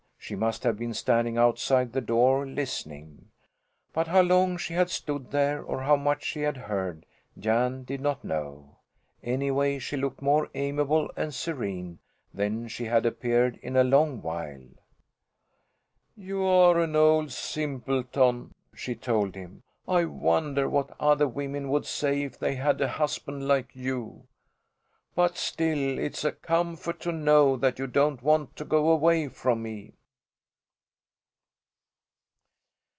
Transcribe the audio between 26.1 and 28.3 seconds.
a comfort to know that you don't